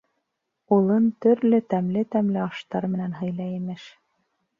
[0.77, 3.85] Улын төрлө тәмле-тәмле аштар менән һыйлай, имеш.